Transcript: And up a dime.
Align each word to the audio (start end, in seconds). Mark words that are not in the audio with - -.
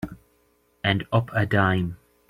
And 0.83 1.05
up 1.11 1.29
a 1.31 1.45
dime. 1.45 1.95